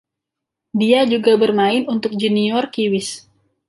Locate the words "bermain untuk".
1.41-2.11